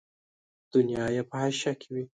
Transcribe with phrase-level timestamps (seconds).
[0.73, 2.03] دنیا یې په حاشیه کې وي.